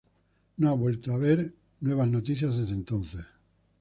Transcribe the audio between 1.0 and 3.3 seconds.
a haber nuevas noticias desde entonces.